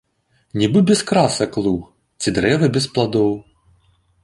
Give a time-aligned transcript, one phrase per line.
[0.61, 1.83] Нібы без красак луг
[2.25, 3.31] ці дрэва без пладоў.